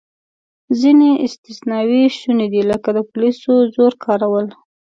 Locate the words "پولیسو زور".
3.11-3.93